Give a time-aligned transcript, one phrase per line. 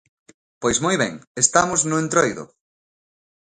[0.61, 1.13] Pois moi ben,
[1.43, 2.43] estamos no Entroido.